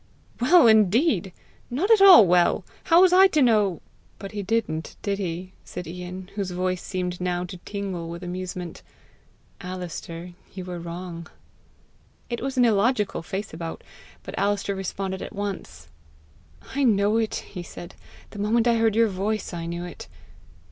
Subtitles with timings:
[0.39, 1.31] "Well indeed!
[1.69, 2.63] Not at all well!
[2.85, 3.81] How was I to know"
[4.17, 8.81] "But he didn't did he?" said Ian, whose voice seemed now to tingle with amusement."
[9.73, 11.27] Alister, you were wrong."
[12.31, 13.83] It was an illogical face about,
[14.23, 15.87] but Alister responded at once.
[16.73, 17.93] "I know it," he said.
[18.31, 20.07] "The moment I heard your voice, I knew it.